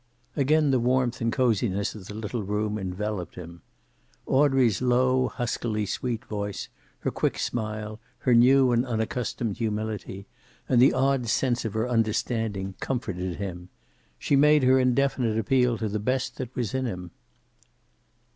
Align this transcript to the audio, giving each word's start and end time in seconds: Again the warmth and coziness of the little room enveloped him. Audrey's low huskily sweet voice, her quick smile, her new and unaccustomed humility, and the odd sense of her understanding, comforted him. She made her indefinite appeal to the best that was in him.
Again 0.35 0.71
the 0.71 0.79
warmth 0.79 1.21
and 1.21 1.31
coziness 1.31 1.93
of 1.93 2.07
the 2.07 2.15
little 2.15 2.41
room 2.41 2.79
enveloped 2.79 3.35
him. 3.35 3.61
Audrey's 4.25 4.81
low 4.81 5.27
huskily 5.27 5.85
sweet 5.85 6.25
voice, 6.25 6.69
her 7.01 7.11
quick 7.11 7.37
smile, 7.37 7.99
her 8.21 8.33
new 8.33 8.71
and 8.71 8.83
unaccustomed 8.83 9.57
humility, 9.57 10.25
and 10.67 10.81
the 10.81 10.91
odd 10.93 11.27
sense 11.27 11.65
of 11.65 11.75
her 11.75 11.87
understanding, 11.87 12.73
comforted 12.79 13.35
him. 13.35 13.69
She 14.17 14.35
made 14.35 14.63
her 14.63 14.79
indefinite 14.79 15.37
appeal 15.37 15.77
to 15.77 15.87
the 15.87 15.99
best 15.99 16.37
that 16.37 16.55
was 16.55 16.73
in 16.73 16.87
him. 16.87 17.11